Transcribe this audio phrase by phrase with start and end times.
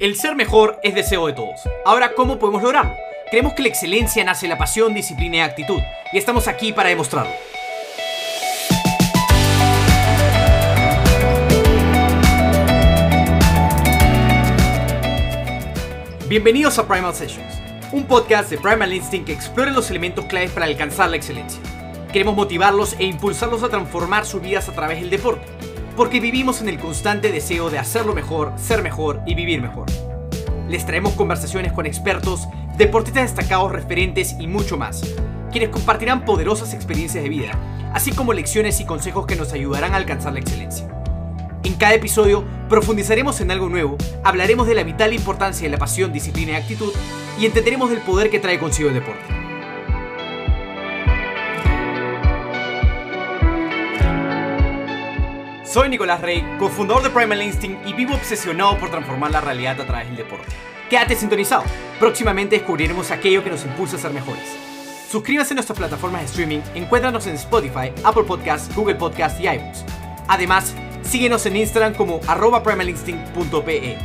[0.00, 1.60] El ser mejor es deseo de todos.
[1.84, 2.96] Ahora, ¿cómo podemos lograrlo?
[3.30, 5.78] Creemos que la excelencia nace de la pasión, disciplina y actitud,
[6.12, 7.32] y estamos aquí para demostrarlo.
[16.28, 20.66] Bienvenidos a Primal Sessions, un podcast de Primal Instinct que explora los elementos claves para
[20.66, 21.60] alcanzar la excelencia.
[22.12, 25.46] Queremos motivarlos e impulsarlos a transformar sus vidas a través del deporte
[25.96, 29.86] porque vivimos en el constante deseo de hacerlo mejor, ser mejor y vivir mejor.
[30.68, 35.02] Les traemos conversaciones con expertos, deportistas destacados, referentes y mucho más,
[35.52, 37.52] quienes compartirán poderosas experiencias de vida,
[37.92, 40.88] así como lecciones y consejos que nos ayudarán a alcanzar la excelencia.
[41.62, 46.12] En cada episodio profundizaremos en algo nuevo, hablaremos de la vital importancia de la pasión,
[46.12, 46.92] disciplina y actitud
[47.38, 49.43] y entenderemos del poder que trae consigo el deporte.
[55.74, 59.84] Soy Nicolás Rey, cofundador de Primal Instinct y vivo obsesionado por transformar la realidad a
[59.84, 60.46] través del deporte.
[60.88, 61.64] Quédate sintonizado,
[61.98, 64.44] próximamente descubriremos aquello que nos impulsa a ser mejores.
[65.10, 69.84] Suscríbase a nuestras plataformas de streaming, encuéntranos en Spotify, Apple Podcasts, Google Podcasts y iBooks.
[70.28, 73.98] Además, síguenos en Instagram como arroba primalinstinct.pe.